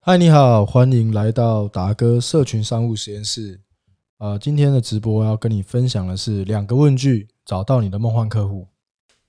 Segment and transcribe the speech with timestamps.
[0.00, 3.60] 嗨，你好，欢迎来到达哥社群商务实验室。
[4.18, 8.68] 呃，今天的直播要跟你分享的是两个问句，找到你的梦幻客户。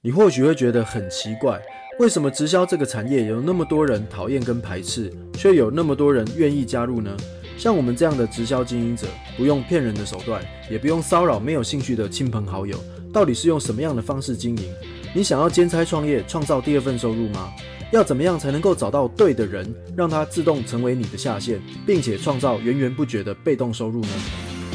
[0.01, 1.59] 你或许会觉得很奇怪，
[1.99, 7.17] 为什么直销这个产业有那么多人讨厌跟排斥，却有那么多人愿意加入呢？
[7.57, 12.77] 像我们这样的直销经营者，不用骗人的手段，也不用骚扰没有兴趣的亲朋好友，
[13.11, 14.71] 到底是用什么样的方式经营？
[15.15, 17.51] 你想要兼差创业，创造第二份收入吗？
[17.91, 24.09] 要怎么样才能够找到对的人，让他自动成为你的下线，并且创造源源不绝的被动收入呢？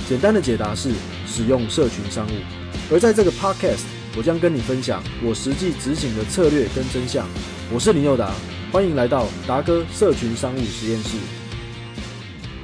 [0.09, 0.92] 简单的解答是
[1.24, 2.30] 使用社群商务。
[2.91, 3.84] 而在这个 podcast，
[4.16, 7.24] 我将跟你分享我实际执行的策略跟真相。
[7.72, 8.34] 我是林佑达，
[8.72, 11.16] 欢迎来到达哥社群商务实验室。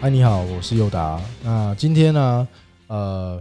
[0.01, 1.21] 嗨，你好，我是佑达。
[1.45, 2.49] 那今天呢，
[2.89, 3.41] 呃，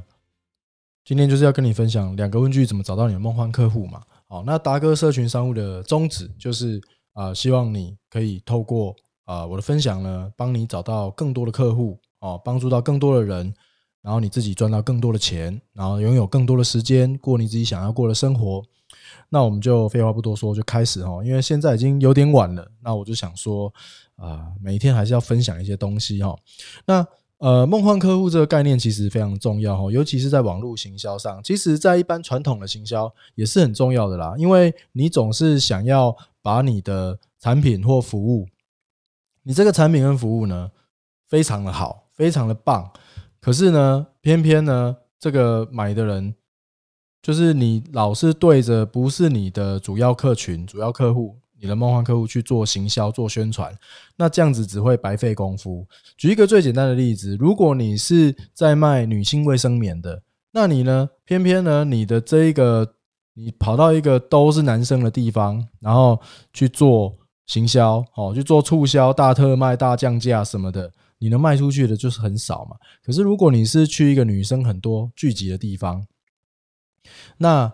[1.03, 3.99] 今天就是要跟你分享两个问句，怎么找到你的梦幻客户嘛？
[4.27, 6.79] 好，那达哥社群商务的宗旨就是。
[7.19, 13.53] 啊，希望你可以透过啊我的分享呢，帮你找到更多的客户哦，帮助到更多的人，
[14.01, 18.63] 然后你自己赚到更多的钱，然后拥有更多的时间过你自己想要过的生活。
[19.27, 22.65] 那我们就废话不多说，就开始哈，因为现在已经有点晚了。
[22.81, 23.73] 那我就想说
[24.15, 26.33] 啊，每一天还是要分享一些东西哈。
[26.85, 27.05] 那
[27.39, 36.15] 呃，梦幻客户这个概念其实非常重要哈，尤其是在网络行销上，其实在一般传统的行销也是很重要的啦，因为你总是想要。
[36.41, 38.47] 把你的产品或服务，
[39.43, 40.71] 你这个产品跟服务呢，
[41.27, 42.89] 非常的好，非常的棒。
[43.41, 46.35] 可是呢，偏偏呢，这个买的人，
[47.21, 53.77] 就是你老是对着不是你的主要客群、主要客户、你的梦幻客户去做行销、做宣传，
[54.15, 55.87] 那这样子只会白费功夫。
[56.17, 62.95] 举一个最简单的例子，如果你是在卖女性卫生棉的，那你呢，偏偏呢，你的这一个。
[63.41, 66.19] 你跑到一个都是男生的地方，然后
[66.51, 67.15] 去做
[67.47, 72.75] 行销，哦，去做促销、大特卖、大降价什么的，你能卖出去的就是很少嘛。
[73.01, 76.05] 可是如果你是去一个女生很多聚集的地方，
[77.37, 77.73] 那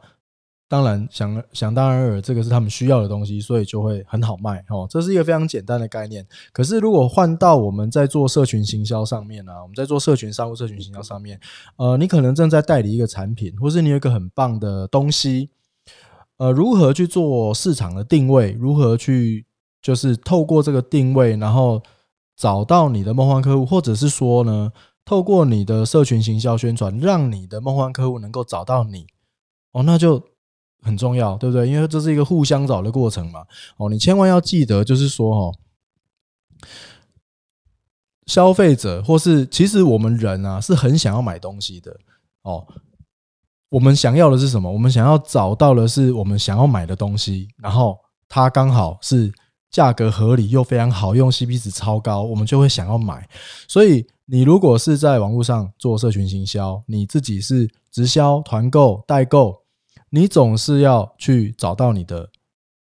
[0.68, 6.26] 当然想想当然尔，这个是他们需要的东西，所以就会很好卖，哦，这是一个非常简单的概念。
[6.52, 11.40] 可是如果换到我们在做社群行销上面呢，我们在做社群商务、社群行销上面，
[11.78, 15.50] 呃，你可能正在代理一个产品，或是你有一个很棒的东西。
[16.38, 18.52] 呃，如何去做市场的定位？
[18.60, 19.46] 如何去
[19.82, 21.82] 就是透过这个定位，然后
[22.36, 24.74] 找到你的梦幻客户，或者是说呢，
[25.06, 29.06] 透过你的社群行销宣传，让你的梦幻客户能够找到你
[29.72, 30.22] 哦，那就
[30.86, 31.68] 很重要，对不对？
[31.68, 33.44] 因为这是一个互相找的过程嘛。
[33.78, 35.56] 哦，你千万要记得，就是说哦，
[38.28, 41.98] 消费者或是其实我们人啊，是很想要买东西的
[42.44, 42.66] 哦。
[43.70, 44.72] 我们想要的是什么？
[44.72, 47.98] 我们想要找到的是我们想要买的东西，然后
[48.30, 49.34] 它刚好是
[49.70, 53.28] 价格合理又非常好用，CP 值超高，我们就会想要买。
[53.68, 59.65] 所以，你如果是在网络上做社群行销，你自己是直销、团购、代购，
[60.10, 62.30] 你总是要去找到你的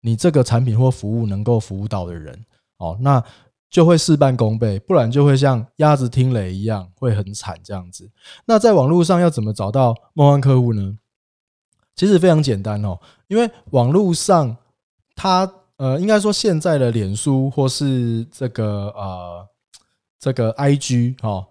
[0.01, 2.45] 你这个产品或服务能够服务到的人。
[2.77, 3.23] 哦，那。
[3.71, 8.11] 就会事半功倍，不然就会像鸭子听雷一样，会很惨这样子。
[8.43, 10.97] 那在网络上要怎么找到梦幻客户呢？
[11.95, 12.99] 其实非常简单哦，
[13.29, 14.57] 因为网络上
[15.15, 19.47] 它呃，应该说现在的脸书或是这个呃
[20.19, 21.47] 这个 IG 哦，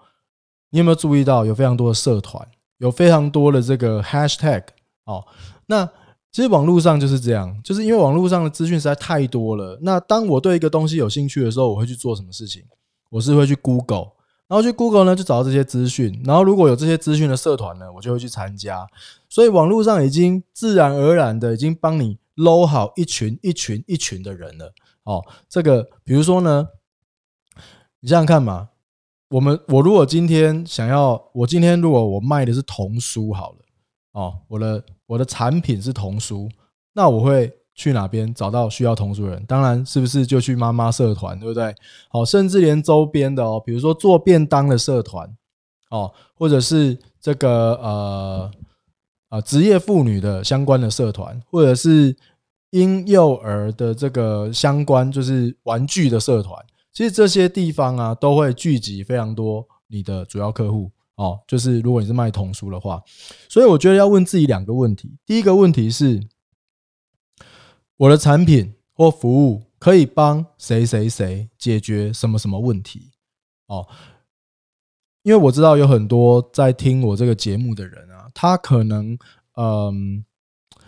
[0.68, 4.64] 你有没有注意到有非常多的社团，有非常多的这个 Hashtag
[5.04, 5.26] 哦，
[5.70, 5.88] 那。
[6.32, 9.76] 其实网络上就是这样，就是因为网络上的资讯实在太多了。
[9.82, 12.62] 那当我对一个东西有兴趣的时候，我会去做什么事情？
[13.10, 14.12] 我是会去 Google，
[14.46, 16.22] 然后去 Google 呢，就找到这些资讯。
[16.24, 18.86] 然后如果有这些资讯的社团呢，我就会去参加。
[19.28, 24.72] 所以网络上已经自然而然的已经帮你搂好一群一群一群的人了。
[25.02, 26.68] 哦，这个比如说呢，
[27.98, 28.68] 你想想看嘛，
[29.30, 33.56] 我们我如果今天想要，我今天如果我卖的是童书，好了。
[34.12, 36.48] 哦，我的我的产品是童书，
[36.92, 39.44] 那我会去哪边找到需要童书的人？
[39.44, 41.74] 当然是不是就去妈妈社团，对不对？
[42.08, 45.28] 好，甚至连周边的哦，比如说做便当的社团，
[45.90, 48.50] 哦，或者是这个呃
[49.30, 52.16] 呃职业妇女的相关的社团，或者是
[52.70, 60.88] 婴幼儿的这个相关就是玩具的社团，其实这些地方啊都会聚集非常多你的主要客户。
[61.20, 63.02] 哦，就是如果你是卖童书的话，
[63.46, 65.18] 所以我觉得要问自己两个问题。
[65.26, 66.26] 第一个问题是，
[67.98, 73.10] 我的产品或服务可以帮谁谁谁解决什么什么问题？
[73.66, 73.86] 哦，
[75.22, 79.18] 因为我知道有很多在听我这个节目的人啊，他可能，
[79.56, 80.24] 嗯，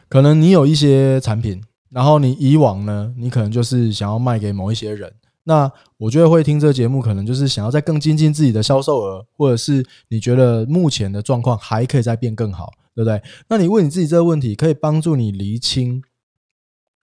[0.08, 13.20] 可能你有一些产品，然后你以往呢，你可能就是想要卖给某一些人，那我觉得会听这个节目，可能就是想要再更精进自己的销售额，或者是你觉得目前的状况还可以再变更好，对不对？
[13.48, 16.02] 那你问你自己这个问题，可以帮助你厘清，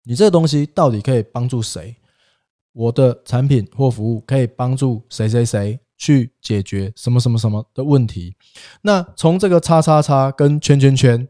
[0.06, 1.98] 你这个东西到底可以帮助谁？
[2.72, 8.36] 我的产品或服务可以帮助谁谁谁去解决什么什么什么的问题？
[8.84, 11.28] 那从这个叉叉叉跟圈圈圈，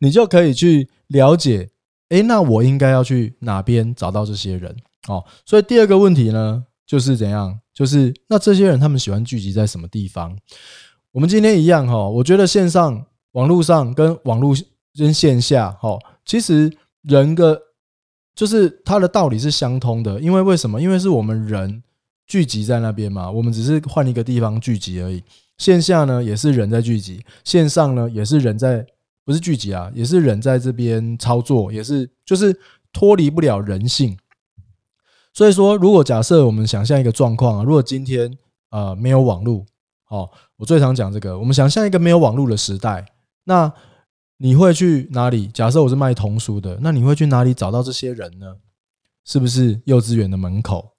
[0.00, 1.70] 你就可以去了解，
[2.08, 4.74] 诶，那我应该要去哪边找到这些人？
[5.08, 7.58] 哦，所以第二个问题呢，就是怎样？
[7.74, 10.36] 就是那这些人他们喜欢聚集在什么地方？
[11.12, 14.54] 我们今天一样哈，我觉得线上、网络上跟网络
[14.96, 16.70] 跟线下哈，其实
[17.02, 17.60] 人的
[18.34, 20.20] 就是它的道理是相通的。
[20.20, 20.80] 因为为什么？
[20.80, 21.82] 因为是我们人
[22.26, 25.22] 聚集在那边嘛，我们只是换一个地方聚集而已。
[25.56, 28.84] 线下呢也是人在聚集，线上呢也是人在，
[29.24, 32.54] 不是聚集啊，也是人在这边操作，也是就是
[32.92, 34.16] 脱离不了人性。
[35.32, 38.36] 所以说，如果假设我们想象一个状况啊，如果今天
[38.70, 39.64] 呃没有网络，
[40.08, 43.06] 哦，我最常讲这个，我们想象一个没有网络的时代，
[43.44, 43.72] 那
[44.38, 45.46] 你会去哪里？
[45.48, 48.56] 假设我是卖童书的，那你会去哪里找到这些人呢？
[49.24, 50.92] 是不是幼稚园的门口？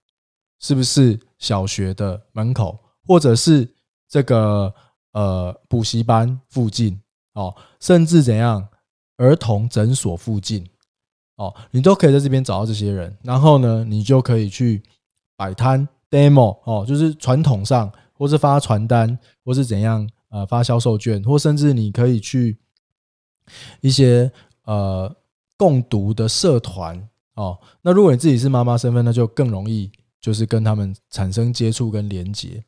[0.60, 2.78] 是不是小学的门口？
[3.06, 3.68] 或者是
[4.08, 4.74] 这个
[5.14, 7.02] 呃补习班附近？
[7.34, 8.68] 哦，甚至怎样
[9.18, 10.68] 儿童诊所附近？
[11.40, 14.84] 哦，你都可以在这边找到这些人，然后呢，你就可以去
[15.38, 22.58] 摆摊 demo 哦，就是传统上，或是发传单，或是怎样呃发销售券，或甚至你可以去
[23.80, 24.30] 一些
[24.66, 25.16] 呃
[25.56, 27.58] 共读的社团哦。
[27.82, 29.90] 那如果你自己是妈妈身份，那就更容易
[30.20, 32.62] 就是跟他们产生接触跟连接。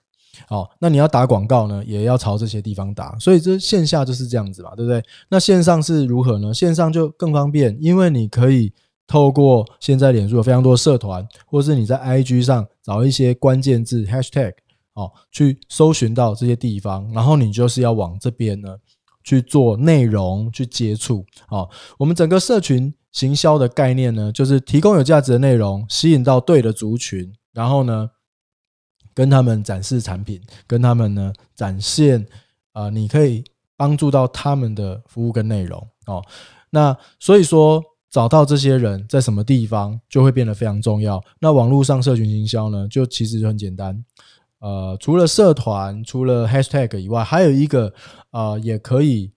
[0.49, 5.03] 哦，那你要打广告呢，也要朝这些地方打，所以这线下就是这样子嘛，对不对？
[5.29, 6.53] 那线上是如何呢？
[6.53, 8.71] 线上就更方便，因为你可以
[9.05, 14.53] 透过现在脸书有非常多社团，或是你在 IG 上找一些关键字 Hashtag
[14.93, 18.77] 哦，去搜寻到这些地方，然后你就是要往这边呢
[19.23, 21.25] 去做内容去接触。
[21.49, 28.09] 哦，我们整个社群行销的概念呢，就是提供有价值的内容，吸引到对的族群，然后呢。
[29.21, 32.25] 跟他们展示产品，跟他们呢展现
[32.71, 33.43] 啊，你可以
[33.77, 36.25] 帮助到他们的服务跟内容哦。
[36.71, 41.23] 那所以说，找到这些人在什么地方就会变得非常重要。
[41.39, 44.03] 那网络上社群营销呢，就其实就很简单。
[44.57, 47.93] 呃，除了社团，除了 hashtag 以外，还有一个
[48.31, 49.31] 啊，也可以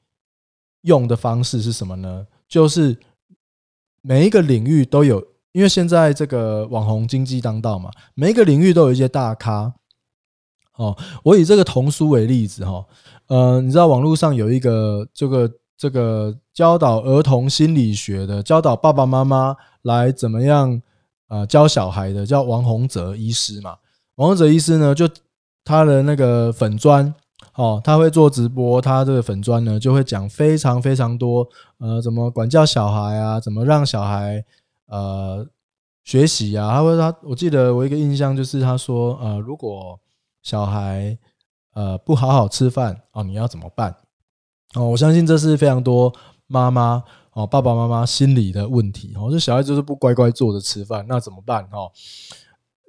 [0.80, 2.26] 用的方式是什么呢？
[2.48, 2.96] 就是
[4.00, 5.33] 每一个领域都有。
[5.54, 9.72] 因为现在这个网红经济当道嘛，每一个领域都有一些大咖。
[10.76, 12.84] 哦，我以这个童书为例子哈，
[13.28, 15.48] 呃，你知道网络上有一个这个
[15.78, 20.82] 这个教导儿童心理学的，教导爸爸妈妈来怎么样
[21.28, 23.76] 啊教小孩的，叫王洪泽医师嘛。
[24.16, 25.08] 王洪泽医师呢，就
[25.64, 27.14] 他的那个粉砖
[27.54, 31.48] 哦，他会做直播，他这个粉砖呢就会讲非常非常多，
[31.78, 34.44] 呃，怎么管教小孩啊，怎么让小孩。
[34.94, 35.44] 呃，
[36.04, 39.98] 学习啊，他说他，我记得我一个印象就是他说，呃，如果
[40.40, 41.18] 小孩
[41.72, 43.96] 呃不好好吃饭哦，你要怎么办？
[44.74, 46.14] 哦，我相信这是非常多
[46.46, 47.02] 妈妈
[47.32, 51.64] 哦爸爸妈妈心理的问题哦，这小孩就是不乖乖坐着吃饭，那怎么办？
[51.72, 51.90] 哦，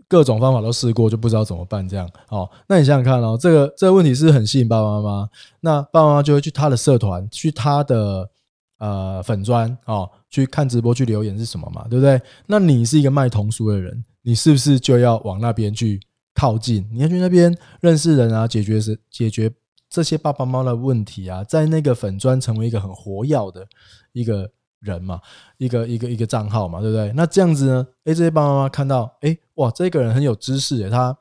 [0.07, 2.07] 各种方法都试过，就不知道怎么办这样。
[2.29, 5.29] 哦，那你想想看哦，这个这个问题是很吸引爸爸妈妈，
[5.61, 8.29] 那爸爸妈妈就会去他的社团，去他的
[8.77, 10.09] 呃粉砖哦。
[10.29, 11.87] 去看直播去留言是什么嘛？
[11.89, 12.21] 对不对？
[12.47, 15.97] 那你是一个卖童书的人，你是不是就要往那边去
[16.33, 16.85] 靠近？
[16.91, 19.49] 你要去那边认识人啊，解决是解决
[19.89, 23.65] 这些爸爸妈妈的问题啊，在那个粉砖成为一个很活跃的
[24.11, 24.51] 一个
[24.81, 25.21] 人嘛，
[25.57, 27.13] 一个一个一个账号嘛，对不对？
[27.13, 27.87] 那这样子呢？
[28.03, 31.17] 诶，这些爸爸妈妈看到，诶，哇，这个人很有知识诶，他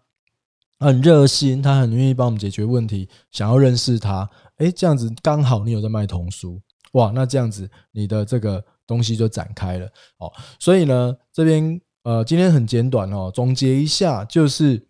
[0.80, 6.60] 很热心，他很愿意帮我们解决问题，想要认识他，诶，这样子刚好你有在卖童书，
[6.94, 8.64] 哇，那这样子你的这个。
[8.86, 9.86] 东西就展开了
[10.18, 14.86] 哦，所以呢，这边呃，今天很简短哦，总结一下，就是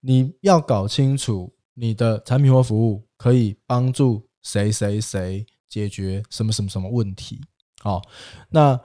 [0.00, 7.40] 你要搞清楚你的产品或服务可以帮助谁谁谁解决什么什么什么问题。
[7.80, 8.02] 好，
[8.48, 8.76] 那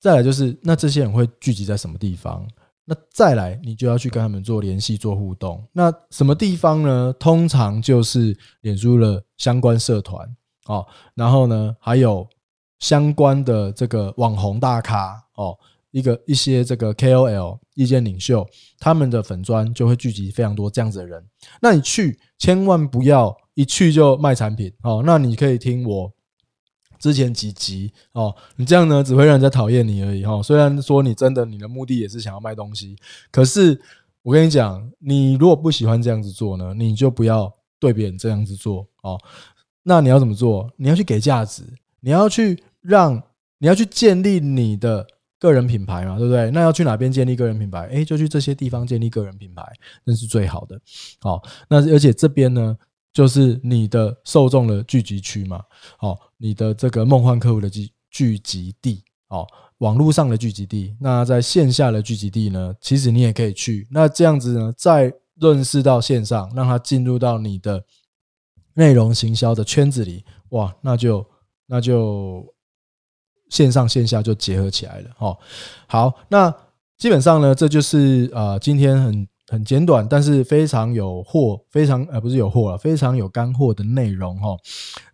[0.00, 2.44] 再来就是，那这些人会聚集在什么地方？
[2.84, 5.64] 那再来，你就要去跟他们做联系、做互动。
[5.72, 7.14] 那什么地方呢？
[7.20, 10.28] 通常就是脸书的相关社团
[10.66, 12.28] 哦，然后呢，还有。
[12.78, 15.56] 相关的这个网红大咖哦，
[15.92, 18.44] 一个一些这个 KOL 意见领袖，
[18.80, 21.24] 他们的粉砖就会聚集非常多这样子的人。
[21.60, 25.00] 那你去千万不要一去就卖产品哦。
[25.06, 26.12] 那你可以听我
[26.98, 30.42] 之前几集哦，你这样呢只会让人家讨厌你而已哈。
[30.42, 32.96] 虽然说你真的你的目的也是想要卖东西，
[33.30, 33.80] 可是
[34.22, 39.16] 我跟你讲，你如果不喜欢这样子做呢，你就不要对别人这样子做哦。
[39.82, 40.70] 那你要怎么做？
[40.76, 41.62] 你要去给价值，
[42.00, 43.22] 你要去让，
[43.58, 45.06] 你要去建立你的
[45.38, 46.50] 个人品牌嘛，对不对？
[46.50, 47.86] 那要去哪边建立个人品牌？
[47.88, 49.62] 诶，就去这些地方建立个人品牌，
[50.04, 50.80] 那是最好的。
[51.20, 52.76] 好，那而且这边呢，
[53.12, 55.62] 就是你的受众的聚集区嘛。
[55.98, 59.02] 好，你的这个梦幻客户的聚聚集地。
[59.28, 59.46] 哦，
[59.78, 62.74] 网络上的聚集地，那在线下的聚集地呢？
[62.82, 63.88] 其实你也可以去。
[63.90, 65.10] 那这样子呢，再
[65.40, 67.82] 认识到线上，让它进入到你的
[68.74, 71.24] 内容行销的圈子里，哇，那就
[71.66, 72.44] 那就
[73.48, 75.10] 线上线下就结合起来了。
[75.18, 75.38] 哦，
[75.86, 76.54] 好，那
[76.98, 84.38] 基本上呢，这就是呃今天很很简短，但是非常有货，非常呃不是有货了，非常有干货的内容。
[84.40, 84.56] 哈，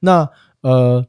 [0.01, 0.29] 那
[0.63, 1.07] 呃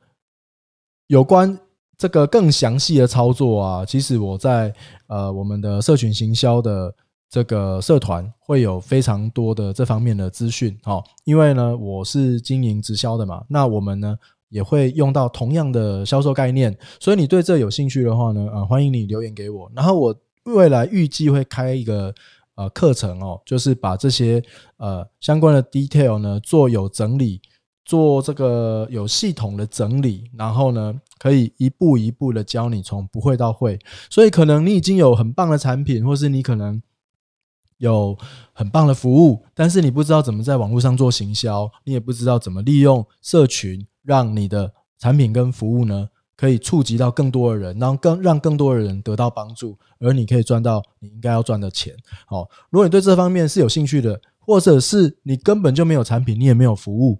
[1.08, 1.60] 有关。
[2.01, 4.74] 这个更详细的操作啊，其实我在
[5.08, 6.96] 呃我们的社群行销的
[7.30, 11.04] 这个社团会有非常多的这方面的资讯哦。
[11.24, 14.18] 因为呢我是经营直销的嘛，那我们呢
[14.50, 19.72] 也会用到同样的销售概念，所以你对这有兴趣的话呢，呃欢迎你留言给我。
[19.76, 22.14] 然后我未来预计会开一个
[22.56, 24.44] 呃课程哦，就是把这些
[24.78, 27.40] 呃相关的 detail 呢做有整理，
[27.86, 31.00] 做这个有系统的整理，然后呢。
[31.22, 33.78] 可以一步一步的教你从不会到会，
[34.10, 36.82] 所以可能你已经有很棒的产品，或是你可能
[37.80, 38.16] 有
[38.54, 46.08] 很棒的服务，但是你不知道怎么在网络上做行销，你也不知道怎么利用社群，让你的产品跟服务呢
[46.38, 51.96] 可以触及到更多的人，然后更让更多的人得到帮助，而你可以赚到你应该要赚的钱。
[52.28, 57.18] 好，如果你对这方面是有兴趣的，或者是你根本就没有产品，你也没有服务。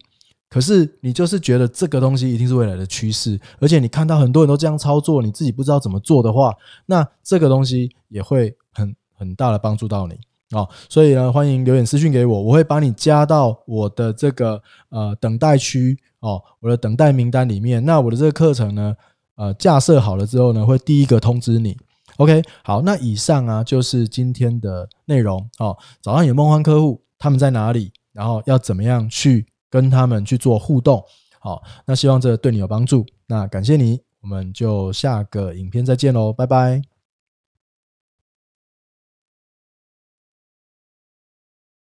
[0.50, 6.52] 可是你就是觉得这个东西一定是未来的趋势，而且你看到很多人都这样操作，你自己不知道怎么做的话，
[6.88, 10.20] 那这个东西也会很很大的帮助到你
[10.52, 10.68] 哦。
[10.90, 17.84] 所以呢，欢迎留言私讯给我，我会把你加到我的这个呃等待区哦，我的等待名单里面。
[17.84, 18.96] 那我的这个课程呢，
[19.36, 21.78] 呃架设好了之后呢，会第一个通知你。
[22.18, 25.78] OK，好，那以上啊就是今天的内容哦。
[26.02, 27.92] 早上有梦幻客户，他们在哪里？
[28.12, 29.46] 然后要怎么样去？
[29.72, 31.00] 跟他们去做互动，
[31.40, 33.06] 好，那希望这对你有帮助。
[33.28, 36.99] 那感谢你，我们就下个影片再见喽，拜拜。